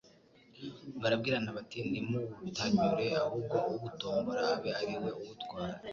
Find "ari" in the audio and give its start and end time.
4.79-4.93